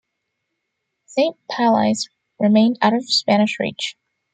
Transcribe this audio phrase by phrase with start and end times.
[1.05, 1.93] Saint-Palais
[2.39, 3.95] remained out of Spanish reach.